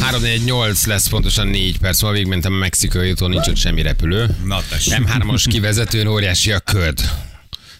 [0.00, 4.36] 348 lesz pontosan 4 perc, ma végigmentem a mexikai úton, nincs ott semmi repülő.
[4.44, 4.94] Na tessék.
[4.98, 7.00] M3-os kivezetőn óriási a köd.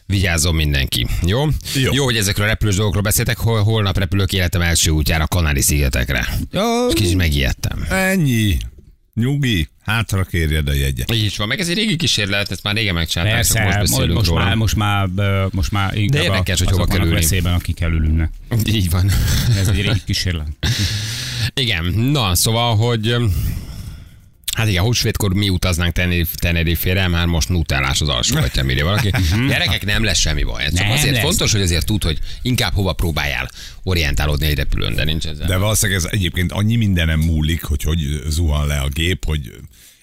[0.07, 1.07] Vigyázzon mindenki.
[1.27, 1.45] Jó?
[1.75, 1.93] Jó.
[1.93, 6.29] Jó, hogy ezekről a repülős dolgokról beszéltek, hol, holnap repülök életem első útjára a Kanári-szigetekre.
[6.51, 7.85] Jó, És kicsit megijedtem.
[7.89, 8.57] ennyi.
[9.15, 11.15] Nyugi, hátra kérjed a jegyet.
[11.15, 13.79] Így is van, meg ez egy régi kísérlet, ezt már régen megcsinálták, csak Persze, most
[13.79, 14.45] most, beszélünk most, róla.
[14.45, 15.09] már, most már,
[15.51, 17.13] most már inkább érdekes, a, hogy hova kerülni.
[17.15, 18.31] veszélyben, akik elülülnek.
[18.65, 19.11] Így van.
[19.59, 20.47] Ez egy régi kísérlet.
[21.59, 23.17] Igen, na, szóval, hogy
[24.57, 25.93] Hát igen, húsvétkor mi utaznánk
[26.41, 29.11] Tenerife-re, már most nutellás az alsó, vagy mire valaki.
[29.49, 30.65] Gyerekek, nem lesz semmi baj.
[30.65, 31.23] Csak Nem azért lesz.
[31.23, 33.51] fontos, hogy azért tud, hogy inkább hova próbáljál
[33.83, 35.47] orientálódni egy repülőn, de nincs ezzel.
[35.47, 39.53] De valószínűleg ez egyébként annyi mindenem múlik, hogy hogy zuhan le a gép, hogy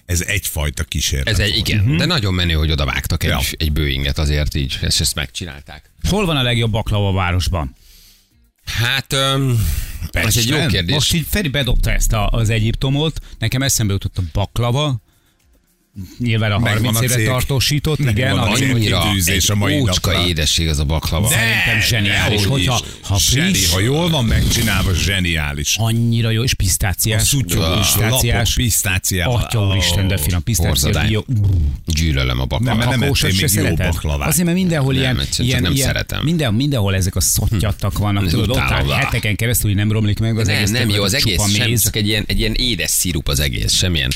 [0.05, 1.27] ez egyfajta kísérlet.
[1.27, 3.39] Ez egy, igen, de nagyon menő, hogy oda vágtak egy, Ja.
[3.57, 5.91] egy Boeinget azért így, ezt, ezt megcsinálták.
[6.09, 7.75] Hol van a legjobb baklava a városban?
[8.65, 9.59] Hát, öm,
[10.11, 10.93] ez egy jó kérdés.
[10.93, 15.01] Most így Feri bedobta ezt a, az Egyiptomot, nekem eszembe jutott a baklava,
[16.19, 17.25] nyilván a Megvan 30 a évre cég.
[17.25, 18.71] tartósított, Megvan igen, a cég.
[18.71, 20.27] Annyira kitűzés egy a mai ócska napra.
[20.27, 21.27] édesség az a baklava.
[21.29, 23.07] szerintem zseniális, Dehogy hogyha is.
[23.07, 25.75] ha Zseni, friss, ha jól van megcsinálva, zseniális.
[25.79, 29.35] annyira jó, és A pisztáciás, szutyó, lapok, pisztáciás, pisztáciával.
[29.41, 30.43] atya úristen, de finom,
[31.09, 31.21] jó.
[31.85, 32.77] Gyűlölöm a Nem, baklavát.
[32.77, 34.27] mert nem Kakaósat ettél még jó baklavát.
[34.27, 36.23] Azért, mert mindenhol Nem, ilyen, ilyen, nem ilyen szeretem.
[36.23, 40.19] Minden, mindenhol ezek a szottyattak vannak, Ez tudod, ott áll heteken keresztül, hogy nem romlik
[40.19, 40.71] meg az Nem, egész.
[40.71, 44.11] nem jó, az egész sem, csak egy ilyen, egy ilyen édes szirup az egész, semmilyen,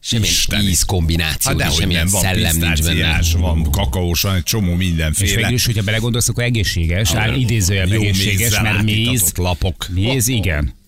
[0.00, 0.68] semmilyen Isteni.
[0.68, 3.20] íz kombináció, Hát és semmilyen nem, van szellem nincs benne.
[3.38, 5.34] van kakaós, van egy csomó És mindenféle.
[5.36, 9.86] végül is, hogyha belegondolsz, akkor egészséges, áll idézőjelben egészséges, mézzel mert méz, lapok.
[9.90, 10.78] méz, igen.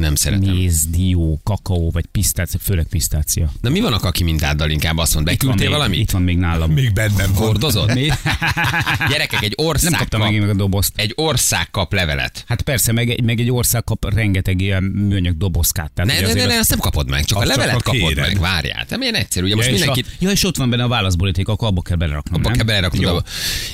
[0.00, 0.54] Nem szeretem.
[0.54, 3.52] Méz, dió, kakaó, vagy pisztácia, főleg pisztácia.
[3.60, 6.00] Na mi van a kaki mintáddal inkább azt mond, Itt van, beküldtél még, valamit?
[6.00, 6.72] itt van még nálam.
[6.72, 7.46] Még bennem van.
[7.46, 7.92] Hordozod?
[9.10, 10.92] Gyerekek, egy ország Nem kaptam kap, meg, a dobozt.
[10.96, 12.44] egy ország kap levelet.
[12.46, 15.92] Hát persze, meg egy, meg egy ország kap rengeteg ilyen műanyag dobozkát.
[15.92, 17.80] Tehát Ne, ne, ne, ne, az- azt nem kapod meg, csak a csak levelet ha
[17.92, 18.86] kapod meg, várjál.
[18.88, 20.06] Nem ilyen egyszerű, ugye most ja, és mindenkit...
[20.06, 22.66] a, ja, és ott van benne a válaszboríték, akkor abba kell beleraknom, Abba nem?
[22.66, 23.22] kell abba.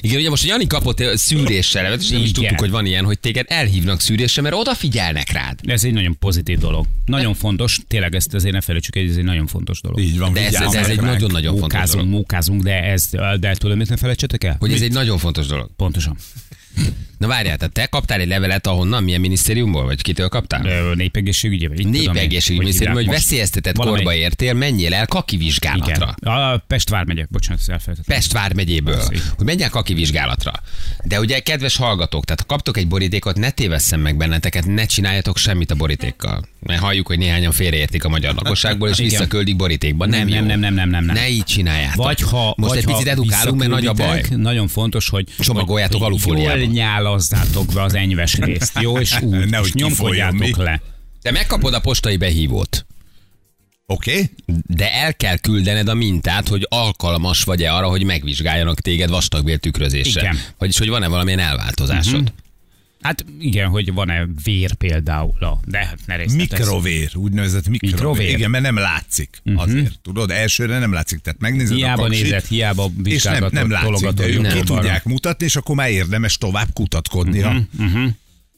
[0.01, 2.41] Igen, ugye most, hogy Jani kapott szűréssel levelet, és nem is Igen.
[2.43, 5.59] tudtuk, hogy van ilyen, hogy téged elhívnak szűrésre, mert odafigyelnek rád.
[5.65, 6.87] Ez egy nagyon pozitív dolog.
[7.05, 10.01] Nagyon fontos, tényleg ezt azért ne felejtsük, ez egy nagyon fontos dolog.
[10.01, 12.07] Így van, De ez, ez, ez egy nagyon-nagyon fontos dolog.
[12.09, 13.09] mókázunk, de ez,
[13.41, 14.57] de tudom, mit ne felejtsetek el?
[14.59, 15.71] Hogy ez egy nagyon fontos dolog.
[15.77, 16.17] Pontosan.
[17.19, 20.95] Na várjál, tehát te kaptál egy levelet ahonnan, milyen minisztériumból, vagy kitől kaptál?
[20.95, 26.15] Népegészségügyi, vagy Népegészségügyi minisztérium, hogy veszélyeztetett korba értél, menjél el kaki vizsgálatra.
[26.23, 26.35] Igen.
[26.35, 28.17] A Pest vármegye, bocsánat, elfelejtettem.
[28.17, 29.03] Pest vármegyéből,
[29.37, 30.53] hogy menjek kaki vizsgálatra.
[31.05, 35.37] De ugye, kedves hallgatók, tehát ha kaptok egy borítékot, ne tévesszem meg benneteket, ne csináljatok
[35.37, 36.45] semmit a borítékkal.
[36.61, 40.07] Mert halljuk, hogy néhányan félreértik a magyar lakosságból, és visszaküldik borítékba.
[40.07, 40.47] Nem, Nem, nem, jó.
[40.47, 41.15] nem, nem, nem, nem, nem.
[41.15, 42.05] Ne így csináljátok.
[42.05, 44.25] Vagy ha, Most vagy egy picit edukálunk, mert nagy a baj.
[44.37, 46.53] Nagyon fontos, hogy Csomagoljátok alufóliába.
[47.07, 50.81] Jól nyálazzátok be az enyves részt, jó, és úgy, Nehogy és nyomkodjátok le.
[51.23, 52.87] Te megkapod a postai behívót,
[53.87, 54.13] Oké?
[54.13, 54.31] Okay?
[54.67, 60.21] de el kell küldened a mintát, hogy alkalmas vagy-e arra, hogy megvizsgáljanak téged vastagbél tükrözésre.
[60.21, 60.39] Igen.
[60.59, 62.23] Vagyis, hogy van-e valamilyen elváltozásod.
[62.23, 62.33] Mhm.
[63.07, 66.17] Hát igen, hogy van-e vér például, a- de hát ne.
[66.35, 67.95] Mikrovér, úgynevezett mikrovér.
[67.95, 68.29] Mikrovér.
[68.37, 69.99] Igen, mert nem látszik azért.
[70.03, 71.19] Tudod, elsőre nem látszik.
[71.19, 75.05] Tehát megnézed Hiába a kaksit, nézed, hiába és nem, nem látszik, de ők ki tudják
[75.05, 77.57] mutatni, és akkor már érdemes tovább kutatkodni a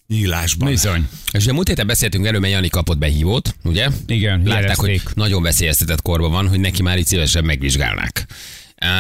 [0.06, 0.68] nyílásban.
[0.68, 1.08] Bizony.
[1.32, 3.88] És ugye múlt héten beszéltünk erről, mert Jani kapott behívót, ugye?
[4.06, 5.02] Igen, Látták, jelezték.
[5.02, 8.26] hogy nagyon veszélyeztetett korban van, hogy neki már így szívesen megvizsgálnák.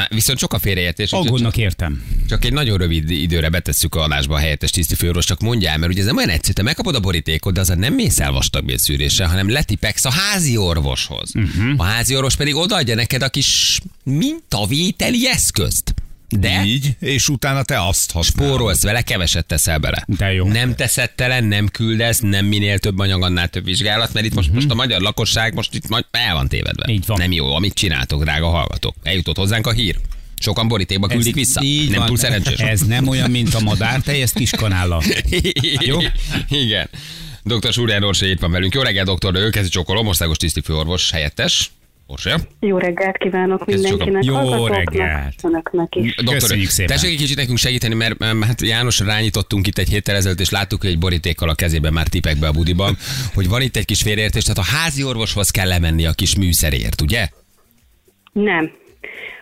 [0.08, 1.12] Viszont sok a félreértés.
[1.12, 2.04] Aggódnak értem.
[2.28, 6.00] Csak egy nagyon rövid időre betesszük a adásba a helyettes tisztifőorvos, csak mondjál, mert ugye
[6.00, 9.50] ez nem olyan egyszerű, te megkapod a borítékot, de azért nem mész el vastagbélszűrésre, hanem
[9.50, 11.30] letipeksz a házi orvoshoz.
[11.34, 11.72] Uh-huh.
[11.76, 15.94] A házi orvos pedig odaadja neked a kis mintavételi eszközt.
[16.30, 18.50] De Így, és utána te azt használod.
[18.52, 20.04] spórolsz vele, keveset teszel bele.
[20.06, 20.46] De jó.
[20.48, 24.52] Nem teszed tele, nem küldesz, nem minél több anyag, annál több vizsgálat, mert itt most,
[24.52, 26.82] most a magyar lakosság most itt majd el van tévedve.
[26.86, 26.92] Mhm.
[26.92, 27.18] Így van.
[27.18, 28.94] Nem jó, amit csináltok, drága hallgatók.
[29.02, 29.96] Eljutott hozzánk a hír.
[30.40, 31.60] Sokan borítékba küldik vissza.
[31.62, 32.06] Így nem van.
[32.06, 32.58] túl szerencsés.
[32.58, 35.02] Ez nem olyan, mint a madártej, ezt kiskanállal.
[35.80, 35.98] Jó?
[36.64, 36.88] Igen.
[37.42, 37.72] Dr.
[37.72, 38.74] Súrján Orsi itt van velünk.
[38.74, 41.70] Jó reggel, doktor, ő kezdi csokolom, országos tisztifőorvos helyettes.
[42.10, 42.30] Orsi.
[42.60, 44.24] Jó reggelt kívánok mindenkinek.
[44.24, 45.34] Jó reggelt.
[45.42, 46.14] Önöknek is.
[46.14, 46.96] Doktor, Köszönjük szépen.
[46.96, 50.80] Tessék egy kicsit nekünk segíteni, mert hát János rányítottunk itt egy héttel ezelőtt, és láttuk,
[50.80, 52.96] hogy egy borítékkal a kezében már tipek be a budiban,
[53.34, 57.00] hogy van itt egy kis félreértés, tehát a házi orvoshoz kell lemenni a kis műszerért,
[57.00, 57.28] ugye?
[58.32, 58.70] Nem.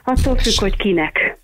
[0.05, 1.39] Attól függ, hogy kinek.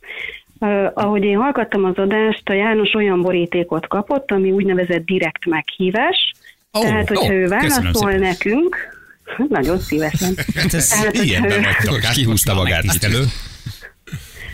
[0.59, 6.33] Uh, ahogy én hallgattam az adást, a János olyan borítékot kapott, ami úgynevezett direkt meghívás.
[6.79, 8.19] Ó, Tehát, hogyha ó, ő válaszol szépen.
[8.19, 9.01] nekünk,
[9.49, 10.35] nagyon szívesen.
[10.55, 12.01] Hát ez Tehát, ilyenben vagytok.
[12.13, 12.83] Kihúzta magát.
[12.83, 13.25] megtisztelő.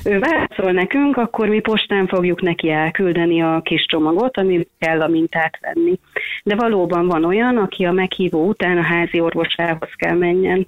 [0.04, 5.08] ő válaszol nekünk, akkor mi postán fogjuk neki elküldeni a kis csomagot, ami kell a
[5.08, 5.98] mintát venni.
[6.44, 10.66] De valóban van olyan, aki a meghívó után a házi orvosához kell menjen.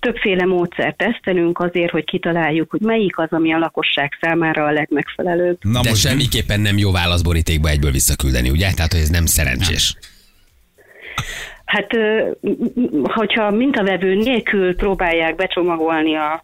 [0.00, 5.58] Többféle módszert tesztelünk azért, hogy kitaláljuk, hogy melyik az, ami a lakosság számára a legmegfelelőbb.
[5.60, 8.72] Na De most semmiképpen nem jó válaszborítékba egyből visszaküldeni, ugye?
[8.72, 9.96] Tehát, hogy ez nem szerencsés.
[11.70, 11.86] Hát,
[13.02, 16.42] hogyha mintavevő nélkül próbálják becsomagolni a,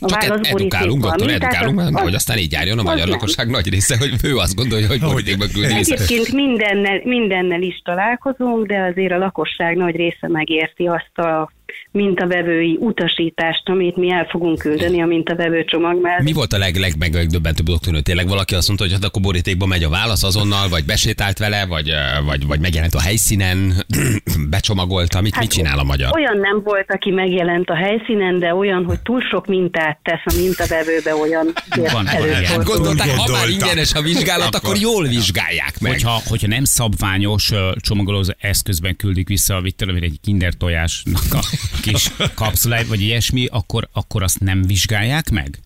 [0.00, 3.08] a Csak ed- válaszborítékba edukálunk, doktor, edukálunk, az- hogy aztán így járjon a magyar nem.
[3.08, 5.94] lakosság nagy része, hogy ő azt gondolja, hogy borítékba küldi vissza.
[5.94, 11.50] Egyébként mindennel, mindennel is találkozunk, de azért a lakosság nagy része megérti azt a
[11.90, 16.22] mintavevői utasítást, amit mi el fogunk küldeni a mintavevő csomag mellett.
[16.22, 18.00] Mi volt a leg, leg megdöbbentőbb doktornő?
[18.00, 21.66] Tényleg valaki azt mondta, hogy hát akkor borítékba megy a válasz azonnal, vagy besétált vele,
[21.66, 21.92] vagy,
[22.26, 23.72] vagy, vagy megjelent a helyszínen,
[24.50, 26.10] becsomagolta, mit, mit csinál a magyar?
[26.14, 30.40] Olyan nem volt, aki megjelent a helyszínen, de olyan, hogy túl sok mintát tesz a
[30.40, 31.52] mintavevőbe, olyan
[31.92, 32.06] Van.
[32.06, 35.92] Hát gondolták, ha már ingyenes a vizsgálat, akkor Akkor- jól vizsgálják meg.
[35.92, 41.40] Hogyha, hogyha nem szabványos ö, csomagolózó eszközben küldik vissza a vittel, egy kinder tojásnak a
[41.80, 45.58] kis kapszuláit, vagy ilyesmi, akkor, akkor azt nem vizsgálják meg?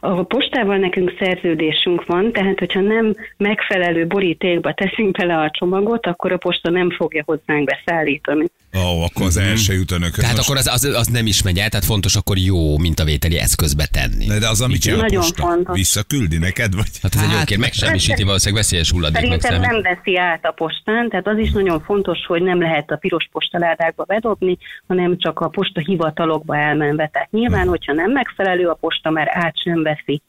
[0.00, 6.32] A postával nekünk szerződésünk van, tehát hogyha nem megfelelő borítékba teszünk bele a csomagot, akkor
[6.32, 8.44] a posta nem fogja hozzánk beszállítani.
[8.76, 10.18] Ó, akkor az első jut önökhöz.
[10.18, 13.38] Tehát Most- akkor az, az, az, nem is megy el, tehát fontos akkor jó mintavételi
[13.38, 14.26] eszközbe tenni.
[14.26, 15.76] De, de az, amit csinál a Nagyon posta, fontos.
[15.76, 16.90] visszaküldi neked, vagy?
[17.02, 19.82] Hát ez egy jó kérdés, megsemmisíti valószínűleg veszélyes hulladéknak Szerintem számít.
[19.82, 23.28] nem veszi át a postán, tehát az is nagyon fontos, hogy nem lehet a piros
[23.32, 24.58] postaládákba bedobni,
[24.88, 27.08] hanem csak a posta hivatalokba elmenve.
[27.12, 30.22] Tehát nyilván, hogyha nem megfelelő a posta, mert át sem veszi.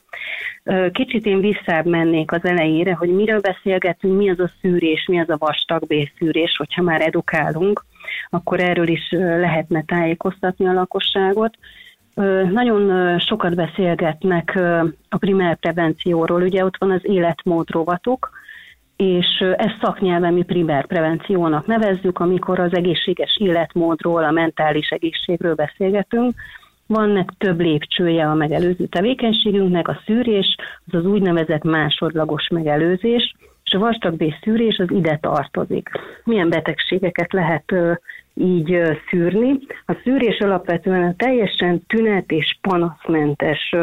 [0.92, 5.30] Kicsit én visszább mennék az elejére, hogy miről beszélgetünk, mi az a szűrés, mi az
[5.30, 7.86] a vastagbélszűrés, hogyha már edukálunk,
[8.30, 11.58] akkor erről is lehetne tájékoztatni a lakosságot.
[12.52, 14.60] Nagyon sokat beszélgetnek
[15.10, 18.30] a primer prevencióról, ugye ott van az életmód rovatuk,
[18.96, 26.34] és ezt szaknyelven mi primer prevenciónak nevezzük, amikor az egészséges életmódról, a mentális egészségről beszélgetünk.
[26.88, 30.56] Vannak több lépcsője a megelőző tevékenységünknek, a szűrés,
[30.88, 35.90] az az úgynevezett másodlagos megelőzés, és a vastagbél szűrés az ide tartozik.
[36.24, 37.74] Milyen betegségeket lehet
[38.34, 38.78] így
[39.10, 39.60] szűrni?
[39.86, 43.76] A szűrés alapvetően a teljesen tünet és panaszmentes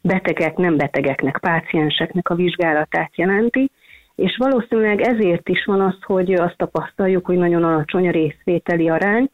[0.00, 3.70] betegek, nem betegeknek, pácienseknek a vizsgálatát jelenti,
[4.14, 9.30] és valószínűleg ezért is van az, hogy azt tapasztaljuk, hogy nagyon alacsony a részvételi arány,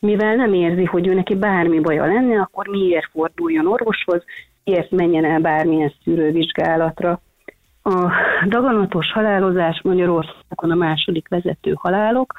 [0.00, 4.24] mivel nem érzi, hogy ő neki bármi baja lenne, akkor miért forduljon orvoshoz,
[4.64, 7.20] miért menjen el bármilyen szűrővizsgálatra.
[7.82, 8.12] A
[8.46, 12.32] daganatos halálozás Magyarországon a második vezető halálok,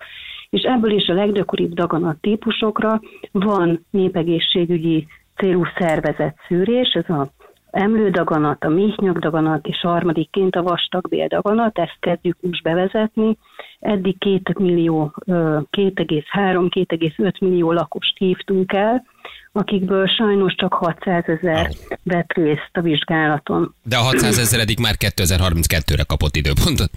[0.49, 3.01] és ebből is a leggyakoribb daganat típusokra
[3.31, 7.31] van népegészségügyi célú szervezett szűrés, ez a
[7.71, 13.37] emlődaganat, a méhnyakdaganat, és harmadikként a vastagbéldaganat, ezt kezdjük most bevezetni.
[13.79, 19.05] Eddig 2 millió, ö, 2,3-2,5 millió lakost hívtunk el,
[19.51, 21.71] akikből sajnos csak 600 ezer
[22.03, 23.75] vett részt a vizsgálaton.
[23.83, 26.91] De a 600 ezeredik már 2032-re kapott időpontot.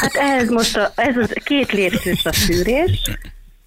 [0.00, 3.18] Hát ez most a, ez az két lépcsős a szűrés,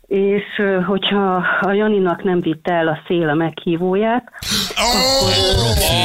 [0.07, 0.43] és
[0.85, 4.23] hogyha a Janinak nem vitte el a szél a meghívóját,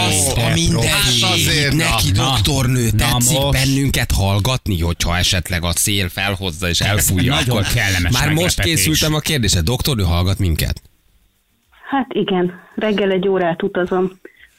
[0.08, 3.52] Azt a azért, neki na, doktornő, na tetszik most.
[3.52, 7.34] bennünket hallgatni, hogyha esetleg a szél felhozza és elfújja.
[7.34, 10.82] Nagyon akkor kellemes Már most készültem a kérdésre, doktornő hallgat minket?
[11.92, 14.10] hát igen, reggel egy órát utazom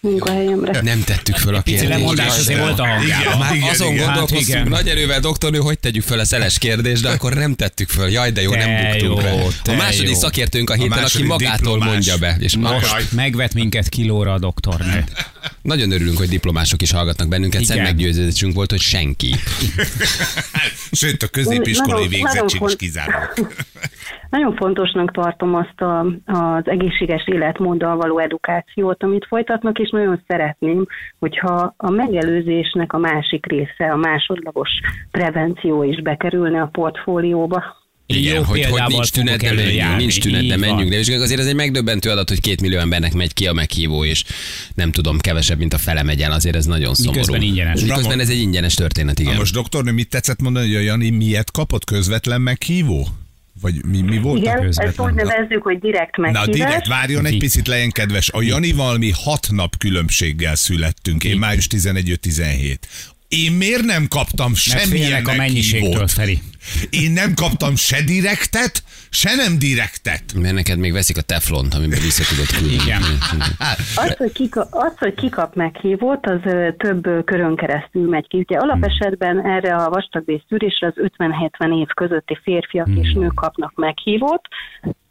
[0.03, 0.81] munkahelyemre.
[0.81, 1.99] Nem tettük föl a Pici kérdést.
[1.99, 3.33] lemondás azért volt a hangjában.
[3.33, 3.37] Igen.
[3.59, 4.05] Már azon igen.
[4.05, 4.67] gondolkoztunk Hát igen.
[4.67, 8.09] nagy erővel, doktornő, hogy tegyük föl a szeles kérdést, de akkor nem tettük föl.
[8.09, 10.17] Jaj, de jó, Te nem buktunk jó, te A második jó.
[10.19, 11.87] szakértőnk a héten, aki második magától diplomás.
[11.87, 12.35] mondja be.
[12.39, 15.03] És akkor Most megvet minket kilóra a doktornő.
[15.61, 17.63] nagyon örülünk, hogy diplomások is hallgatnak bennünket.
[17.63, 17.91] Szent Igen.
[17.93, 19.35] meggyőződésünk volt, hogy senki.
[20.91, 23.33] Sőt, a középiskolai végzettség is kizárólag.
[24.33, 30.85] Nagyon fontosnak tartom azt a, az egészséges életmóddal való edukációt, amit folytatnak, és nagyon szeretném,
[31.19, 34.69] hogyha a megelőzésnek a másik része, a másodlagos
[35.11, 37.63] prevenció is bekerülne a portfólióba.
[38.05, 40.89] Igen, Jó hogy, hogy nincs tünet, de menjünk, nincs tünet, de menjünk.
[40.89, 44.05] De vizsgáljuk, azért ez egy megdöbbentő adat, hogy két millió embernek megy ki a meghívó,
[44.05, 44.23] és
[44.75, 47.19] nem tudom, kevesebb, mint a fele megy el, azért ez nagyon szomorú.
[47.19, 47.81] Miközben ingyenes.
[47.81, 49.33] Miközben Ramon- ez egy ingyenes történet, igen.
[49.33, 53.07] Na most doktornő, mit tetszett mondani, hogy a Jani miért kapott közvetlen meghívó?
[53.63, 55.07] Vagy mi, mi volt a Igen, ezt közvetlen.
[55.07, 56.55] úgy nevezzük, hogy direkt Na, meghívás.
[56.55, 58.29] direkt várjon egy picit, legyen kedves.
[58.31, 61.23] A Janival mi hat nap különbséggel születtünk.
[61.23, 62.77] Én május 11-17.
[63.41, 66.07] Én miért nem kaptam semmilyen a mennyiségtől?
[66.07, 66.39] Feri.
[66.89, 70.23] Én nem kaptam se direktet, se nem direktet.
[70.41, 72.81] Mert neked még veszik a teflont, amiben vissza tudod küldeni.
[72.83, 73.01] Igen.
[74.03, 76.39] Az, hogy, kika, az, hogy kikap meghívót, az
[76.77, 78.37] több körön keresztül megy ki.
[78.37, 84.41] Ugye alapesetben erre a vastagbész szűrésre az 50-70 év közötti férfiak és nők kapnak meghívót,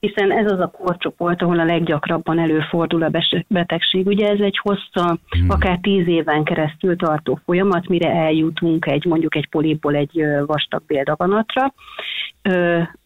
[0.06, 3.10] hiszen ez az a korcsoport, ahol a leggyakrabban előfordul a
[3.48, 4.06] betegség.
[4.06, 5.18] Ugye ez egy hossza,
[5.48, 11.74] akár 10 éven keresztül tartó folyamat, mire eljutunk egy mondjuk egy polipból egy vastag béldaganatra.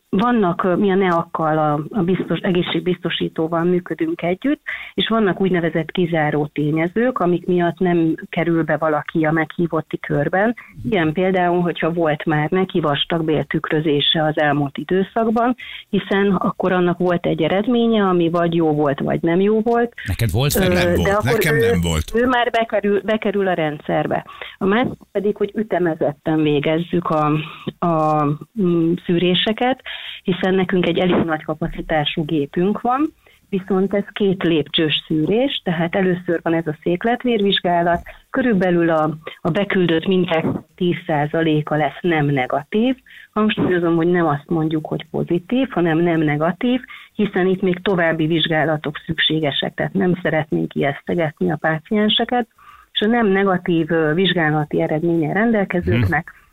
[0.08, 4.60] Vannak, mi a NEAK-kal, a, a biztos, egészségbiztosítóval működünk együtt,
[4.94, 10.54] és vannak úgynevezett kizáró tényezők, amik miatt nem kerül be valaki a meghívotti körben.
[10.90, 15.56] Ilyen például, hogyha volt már neki vastag béltükrözése az elmúlt időszakban,
[15.88, 20.30] hiszen akkor annak volt egy eredménye, ami vagy jó volt, vagy nem jó volt, Neked
[20.30, 20.68] volt, Ö?
[20.68, 22.12] Nem de volt, akkor nekem ő, nem volt.
[22.14, 24.26] Ő már bekerül, bekerül a rendszerbe.
[24.58, 27.32] A másik pedig, hogy ütemezetten végezzük a,
[27.78, 28.24] a
[28.62, 29.82] mm, szűréseket,
[30.22, 33.12] hiszen nekünk egy elég nagy kapacitású gépünk van,
[33.48, 40.06] viszont ez két lépcsős szűrés, tehát először van ez a székletvérvizsgálat, körülbelül a, a beküldött
[40.06, 40.44] minták
[40.76, 42.96] 10%-a lesz nem negatív.
[43.32, 46.80] Hangsúlyozom, hogy nem azt mondjuk, hogy pozitív, hanem nem negatív,
[47.14, 52.48] hiszen itt még további vizsgálatok szükségesek, tehát nem szeretnénk ijesztegetni a pácienseket,
[52.92, 56.45] és a nem negatív vizsgálati eredménye rendelkezőknek ö,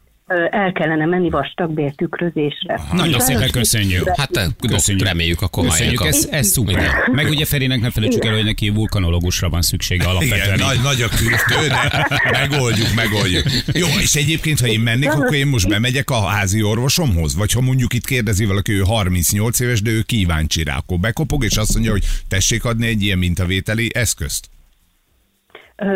[0.52, 2.80] el kellene menni vastagbéltükrözésre.
[2.94, 4.10] Nagyon szépen köszönjük.
[4.16, 5.08] Hát Köszönjük.
[5.08, 6.90] reméljük, akkor Köszönjük, ez, ez szuper.
[7.12, 10.60] Meg ugye Ferinek ne felejtsük el, hogy neki vulkanológusra van szüksége Igen, alapvetően.
[10.60, 13.44] nagy, nagy a küzdő, de megoldjuk, megoldjuk.
[13.74, 17.36] Jó, és egyébként, ha én mennék, akkor én most bemegyek a házi orvosomhoz?
[17.36, 21.44] Vagy ha mondjuk itt kérdezi valaki, ő 38 éves, de ő kíváncsi rá, akkor bekopog,
[21.44, 24.50] és azt mondja, hogy tessék adni egy ilyen mintavételi eszközt?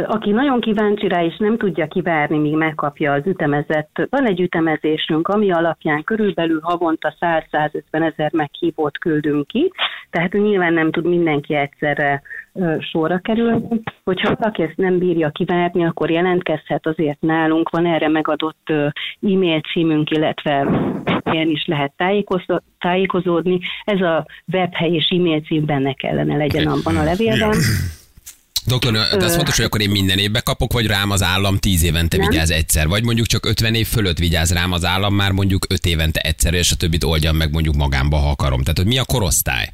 [0.08, 5.28] Aki nagyon kíváncsi rá, és nem tudja kivárni, míg megkapja az ütemezett, van egy ütemezésünk,
[5.28, 9.72] ami alapján körülbelül havonta 100-150 ezer meghívót küldünk ki,
[10.10, 12.22] tehát nyilván nem tud mindenki egyszerre
[12.80, 13.82] sorra kerülni.
[14.04, 18.70] Hogyha valaki ezt nem bírja kivárni, akkor jelentkezhet azért nálunk, van erre megadott
[19.22, 20.68] e-mail címünk, illetve
[21.32, 23.60] ilyen is lehet tájékozó- tájékozódni.
[23.84, 27.56] Ez a webhely és e-mail cím benne kellene legyen abban a levélben.
[28.68, 31.84] Doktor, de az fontos, hogy akkor én minden évben kapok, vagy rám az állam 10
[31.84, 32.30] évente Nem.
[32.30, 35.86] vigyáz egyszer, vagy mondjuk csak 50 év fölött vigyáz rám az állam már mondjuk 5
[35.86, 38.62] évente egyszer, és a többit oldjam meg mondjuk magámba, ha akarom.
[38.62, 39.74] Tehát, hogy mi a korosztály?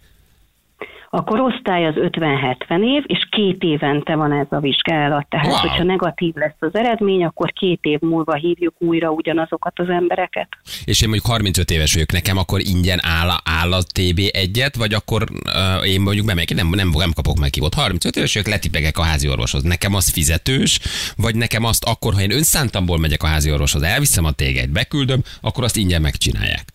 [1.15, 5.25] A korosztály az 50-70 év, és két évente van ez a vizsgálat.
[5.29, 5.57] Tehát, Wow.
[5.57, 10.47] hogyha negatív lesz az eredmény, akkor két év múlva hívjuk újra ugyanazokat az embereket.
[10.85, 14.93] És én mondjuk 35 éves vagyok, nekem akkor ingyen áll, áll a TB egyet, vagy
[14.93, 17.73] akkor uh, én mondjuk bemegyek, nem, nem, nem kapok meghívót.
[17.73, 19.63] 35 éves vagyok, letipegek a házi orvoshoz.
[19.63, 20.79] Nekem az fizetős,
[21.17, 25.21] vagy nekem azt akkor, ha én önszántamból megyek a házi orvoshoz, elviszem a tégeit, beküldöm,
[25.41, 26.72] akkor azt ingyen megcsinálják.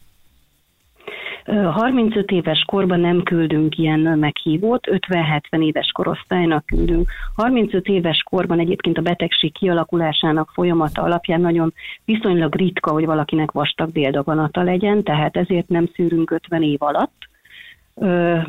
[1.51, 7.09] Ö, 35 éves korban nem küldünk ilyen meghívót, 50-70 éves korosztálynak küldünk.
[7.35, 11.73] 35 éves korban egyébként a betegség kialakulásának folyamata alapján nagyon
[12.05, 17.29] viszonylag ritka, hogy valakinek vastag béldaganata legyen, tehát ezért nem szűrünk 50 év alatt.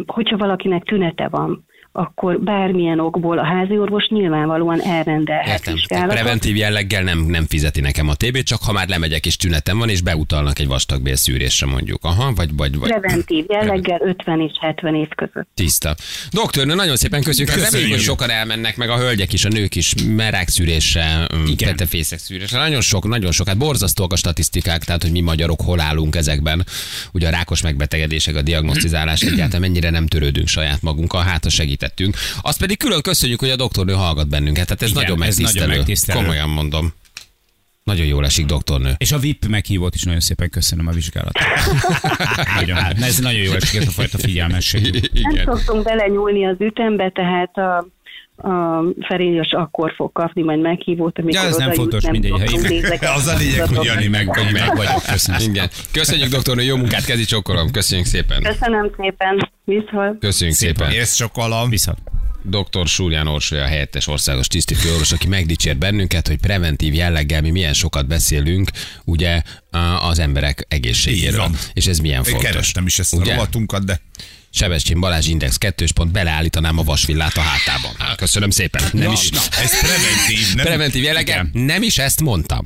[0.06, 5.74] Hogyha valakinek tünete van, akkor bármilyen okból a háziorvos nyilvánvalóan elrendelhet Értem.
[5.74, 6.13] Vizsgálatot.
[6.13, 9.89] preventív jelleggel nem, nem fizeti nekem a TB, csak ha már lemegyek és tünetem van,
[9.89, 12.03] és beutalnak egy vastagbél szűrésre mondjuk.
[12.03, 12.89] Aha, vagy, vagy, vagy.
[12.89, 15.48] Preventív jelleggel 50 és 70 év között.
[15.53, 15.96] Tiszta.
[16.31, 17.53] Doktornő, nagyon szépen köszönjük.
[17.53, 17.74] Köszönjük.
[17.74, 21.69] Reméljük, hogy sokan elmennek, meg a hölgyek is, a nők is, merákszűrésre, Igen.
[21.69, 22.60] tetefészek szűrésre.
[22.60, 23.48] Nagyon sok, nagyon sok.
[23.48, 26.65] Hát borzasztóak a statisztikák, tehát hogy mi magyarok hol állunk ezekben.
[27.12, 31.50] Ugye a rákos megbetegedések, a diagnosztizálás egyáltalán mennyire nem törődünk saját magunkkal, hát ha
[31.80, 32.16] segítettünk.
[32.42, 34.66] Azt pedig külön köszönjük, hogy a doktornő hallgat bennünket.
[34.66, 35.78] Tehát ez Igen, nagyon ez nagyon megtisztelő.
[35.78, 36.20] megtisztelő.
[36.20, 36.94] Komolyan mondom.
[37.84, 38.94] Nagyon jól esik, doktornő.
[38.98, 41.44] És a VIP meghívót is nagyon szépen köszönöm a vizsgálatot.
[42.60, 45.10] nagyon, hát, ez nagyon jó esik, ez a fajta figyelmesség.
[45.14, 47.88] Nem szoktunk belenyúlni az ütembe, tehát a,
[48.41, 52.43] a Ferélyos akkor fog kapni majd meghívót, amikor Ja, ez nem fontos, jut, mindegy, ha
[52.43, 53.86] én- Az a lényeg, hogy.
[53.86, 55.41] Jani meg, Meg, meg vagyok, köszönöm.
[55.41, 55.69] Igen.
[55.91, 57.72] Köszönjük, doktornő, jó munkát, kezi csokolom.
[57.72, 58.41] Köszönjük szépen.
[58.43, 60.19] Köszönöm szépen, viszont.
[60.19, 60.91] Köszönjük szépen.
[60.91, 61.69] Ez csak alam.
[61.69, 61.98] Viszont.
[62.43, 62.88] Dr.
[62.88, 68.08] Súlyán Orsolya, a helyettes országos tisztifőorvos, aki megdicsért bennünket, hogy preventív jelleggel mi milyen sokat
[68.08, 68.69] beszélünk,
[69.05, 69.41] ugye
[70.10, 71.48] az emberek egészségéről.
[71.74, 72.50] És ez milyen Én fontos.
[72.50, 74.00] kerestem is ezt a rovatunkat, de
[74.51, 78.15] Sebestyén Balázs Index 2 pont beleállítanám a vasvillát a hátában.
[78.15, 78.84] Köszönöm szépen.
[78.94, 79.29] Nem na, is.
[79.29, 80.65] na, ez preventív, nem?
[80.65, 82.65] Preventív jelleggel nem is ezt mondtam.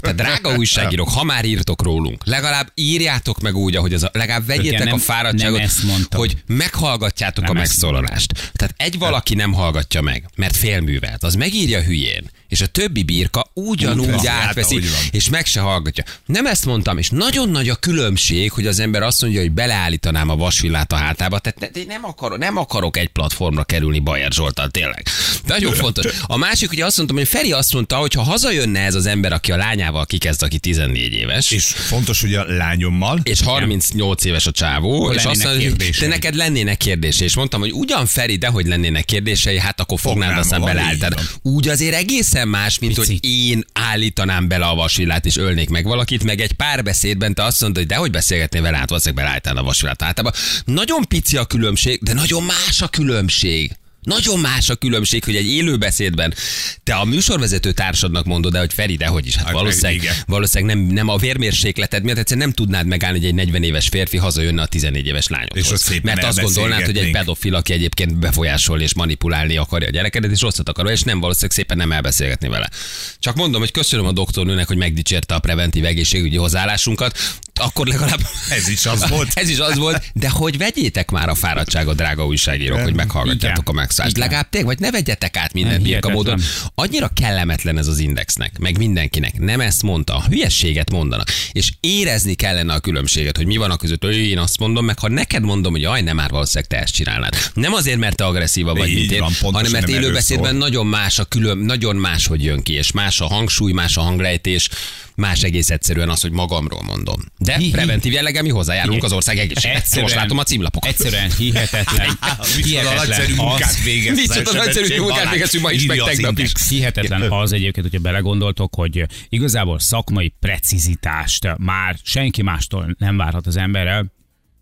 [0.00, 4.46] Tehát drága újságírók, ha már írtok rólunk, legalább írjátok meg úgy, ahogy az a, legalább
[4.46, 8.52] vegyétek nem- a fáradtságot, nem hogy meghallgatjátok Nem a megszólalást.
[8.52, 13.50] Tehát egy valaki nem hallgatja meg, mert félművelt, az megírja hülyén, és a többi birka
[13.54, 16.04] ugyanúgy Úgy átveszi, hát, és meg se hallgatja.
[16.26, 20.28] Nem ezt mondtam, és nagyon nagy a különbség, hogy az ember azt mondja, hogy beleállítanám
[20.28, 24.68] a vasvillát a hátába, tehát ne- nem, akarok, nem akarok egy platformra kerülni Bajer Zsoltal,
[24.68, 25.06] tényleg.
[25.46, 26.06] Nagyon fontos.
[26.22, 29.32] A másik, ugye azt mondtam, hogy Feri azt mondta, hogy ha hazajönne ez az ember,
[29.32, 33.20] aki a lányával kikezd, aki 14 éves, És fontos, hogy a lányommal.
[33.22, 37.26] és 38 éves a csávó, és azt mondja, hogy de neked lennének kérdései.
[37.26, 41.04] És mondtam, hogy ugyan Feri, de hogy lennének kérdései, hát akkor fognád, aztán így
[41.42, 43.24] Úgy azért egészen más, mint hogy Picit.
[43.24, 47.60] én állítanám bele a vasvillát, és ölnék meg valakit, meg egy pár beszédben te azt
[47.60, 50.40] mondod, hogy dehogy beszélgetnél vele, hát valószínűleg beleálltál a vasvillát általában.
[50.64, 53.72] Nagyon pici a különbség, de nagyon más a különbség.
[54.04, 56.34] Nagyon más a különbség, hogy egy élő beszédben
[56.82, 60.14] te a műsorvezető társadnak mondod, de hogy Feri, de hogy is, hát Hát valószínűleg, igen.
[60.26, 64.16] valószínűleg nem, nem a vérmérsékleted miatt egyszerűen nem tudnád megállni, hogy egy 40 éves férfi
[64.16, 65.64] hazajönne a 14 éves lányodhoz.
[65.64, 69.88] És ott szépen Mert azt gondolnád, hogy egy pedofil, aki egyébként befolyásolni és manipulálni akarja
[69.88, 72.70] a gyerekedet, és rosszat akar, és nem valószínűleg szépen nem elbeszélgetni vele.
[73.18, 77.18] Csak mondom, hogy köszönöm a doktornőnek, hogy megdicsérte a preventív egészségügyi hozzáállásunkat,
[77.60, 78.20] akkor legalább
[78.50, 79.28] Ez is az volt.
[79.40, 83.74] ez is az volt, de hogy vegyétek már a fáradtságot, drága újságírók, hogy meghallgatjátok Igen.
[83.76, 84.16] a megszállást.
[84.16, 86.40] Legalább tényleg, vagy ne vegyetek át mindent Nem, birka módon.
[86.74, 89.38] Annyira kellemetlen ez az indexnek, meg mindenkinek.
[89.38, 91.28] Nem ezt mondta, a hülyességet mondanak.
[91.52, 94.98] És érezni kellene a különbséget, hogy mi van a között, hogy én azt mondom, meg
[94.98, 97.34] ha neked mondom, hogy aj, nem már valószínűleg te ezt csinálnád.
[97.54, 101.18] Nem azért, mert te agresszíva vagy, Így mint én, van, hanem mert élőbeszédben nagyon más
[101.18, 104.68] a külön, nagyon más, hogy jön ki, és más a hangsúly, más a hanglejtés,
[105.16, 107.20] más egész egyszerűen az, hogy magamról mondom.
[107.38, 109.94] De Hi- preventív jelleggel mi hozzájárulunk az ország egészséghez.
[110.00, 110.90] Most látom a címlapokat.
[110.90, 112.18] Egyszerűen hihetetlen.
[112.56, 114.28] Micsoda nagyszerű hihetetlen munkát az, végeztek.
[114.38, 116.52] Micsoda nagyszerű munkát végeztünk ma is, meg tegnap is.
[116.68, 123.56] Hihetetlen az egyébként, hogyha belegondoltok, hogy igazából szakmai precizitást már senki mástól nem várhat az
[123.56, 124.12] emberrel,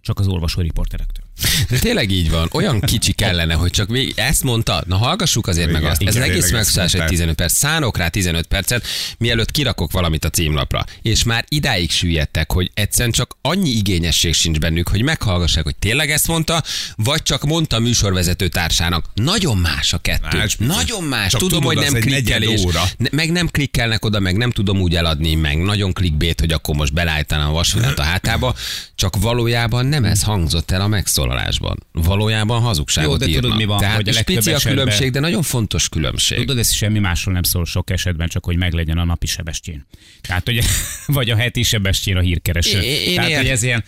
[0.01, 1.22] csak az olvasó riporterektől.
[1.69, 2.49] De tényleg így van.
[2.53, 4.83] Olyan kicsi kellene, hogy csak még ezt mondta.
[4.87, 6.03] Na hallgassuk azért meg Igen, azt.
[6.03, 7.19] Ez igen, egész megszállás egy mondták.
[7.19, 7.53] 15 perc.
[7.53, 8.87] Szánok rá 15 percet,
[9.19, 10.85] mielőtt kirakok valamit a címlapra.
[11.03, 16.11] És már idáig süllyedtek, hogy egyszerűen csak annyi igényesség sincs bennük, hogy meghallgassák, hogy tényleg
[16.11, 16.63] ezt mondta,
[16.97, 19.05] vagy csak mondta a műsorvezető társának.
[19.15, 20.37] Nagyon más a kettő.
[20.37, 20.57] Más.
[20.57, 21.31] Nagyon más.
[21.31, 22.63] Csak tudom, tudod, hogy nem klikkelés.
[22.97, 26.75] Ne, meg nem klikkelnek oda, meg nem tudom úgy eladni, meg nagyon clickbait, hogy akkor
[26.75, 28.55] most belállítanám a vasvilánt a hátába,
[28.95, 30.87] csak valójában nem ez hangzott el a
[31.27, 31.79] megszólalásban.
[31.93, 35.21] Valójában hazugságot Jó, de tudod, mi van, Tehát hogy a pici a esetben- különbség, de
[35.21, 36.39] nagyon fontos különbség.
[36.39, 39.87] Tudod, ez semmi másról nem szól sok esetben, csak hogy meglegyen a napi sebestjén.
[40.21, 40.65] Tehát, hogy,
[41.07, 42.81] vagy a heti sebestjén a hírkereső.
[42.81, 43.85] Én Tehát, ért- hogy ez ilyen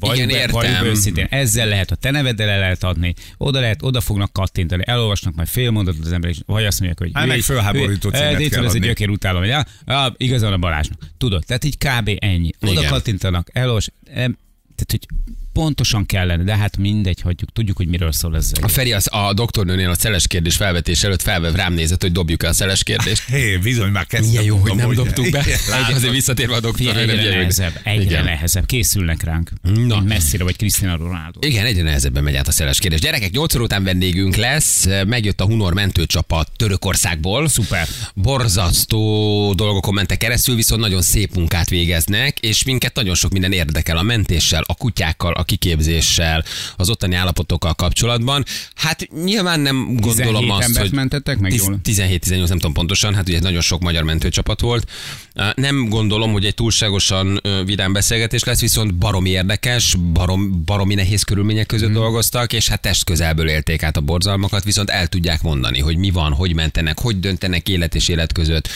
[0.00, 0.60] vagy Igen, értem.
[0.60, 4.82] be őszintén, ezzel lehet a te neveddel el lehet adni, oda lehet, oda fognak kattintani,
[4.86, 8.40] elolvasnak majd fél mondatot az ember, és vagy azt mondják, hogy Hát meg fölháborító címet
[8.40, 10.98] eh, kell ez egy gyökér utálom, hogy ah, ah, igazán a Balázsnak.
[11.18, 12.10] Tudod, tehát így kb.
[12.18, 12.50] ennyi.
[12.60, 12.90] Oda Igen.
[12.90, 14.38] kattintanak, elolvas, em,
[14.74, 15.06] tehát, hogy
[15.56, 18.52] pontosan kellene, de hát mindegy, hagyjuk, tudjuk, hogy miről szól ez.
[18.60, 22.42] A Feri az, a doktornőnél a szeles kérdés felvetés előtt felvev rám nézett, hogy dobjuk
[22.42, 23.22] el a szeles kérdést.
[23.34, 24.30] Hé, bizony már kezdtem.
[24.30, 25.44] Milyen jó, hogy nem dobtuk be.
[25.70, 25.94] Látod.
[25.94, 27.12] azért visszatérve a doktornőre.
[27.12, 28.66] egyre nehezebb, egyre nehezebb.
[28.66, 29.50] Készülnek ránk.
[29.62, 30.00] Na.
[30.00, 31.38] Messzire vagy Cristiano Ronaldo.
[31.46, 33.00] Igen, egyre nehezebben megy át a szeles kérdés.
[33.00, 34.86] Gyerekek, 8 óra után vendégünk lesz.
[35.06, 37.48] Megjött a Hunor mentőcsapat Törökországból.
[37.48, 37.88] Szuper.
[38.14, 43.96] Borzasztó dolgokon mentek keresztül, viszont nagyon szép munkát végeznek, és minket nagyon sok minden érdekel
[43.96, 46.44] a mentéssel, a kutyákkal, a kiképzéssel,
[46.76, 48.44] az ottani állapotokkal kapcsolatban.
[48.74, 50.92] Hát nyilván nem gondolom 17 azt, hogy...
[50.92, 51.80] mentettek meg jól?
[51.84, 54.90] 17-18, nem tudom pontosan, hát ugye nagyon sok magyar mentőcsapat volt.
[55.54, 61.66] Nem gondolom, hogy egy túlságosan vidám beszélgetés lesz, viszont baromi érdekes, barom, baromi nehéz körülmények
[61.66, 61.94] között Hmm.
[61.94, 66.10] dolgoztak, és hát test közelből élték át a borzalmakat, viszont el tudják mondani, hogy mi
[66.10, 68.68] van, hogy mentenek, hogy döntenek élet és élet között,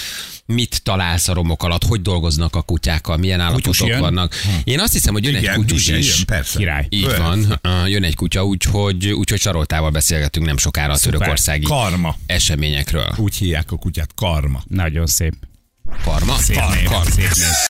[0.50, 4.34] mit találsz a romok alatt, hogy dolgoznak a kutyákkal, milyen állapotok vannak.
[4.64, 6.12] Én azt hiszem, hogy jön egy Igen, kutyus igen, is.
[6.12, 6.58] igen, persze.
[6.58, 6.86] Király.
[6.88, 7.22] Így Persze.
[7.22, 12.16] van, jön egy kutya, úgyhogy, úgyhogy Saroltával beszélgetünk nem sokára a törökországi Karma.
[12.26, 13.14] eseményekről.
[13.16, 14.62] Úgy hívják a kutyát, karma.
[14.68, 15.34] Nagyon szép.
[16.04, 16.36] Parma?
[16.36, 16.74] Szép Parma.
[16.74, 16.88] név.
[17.10, 17.50] Szép név.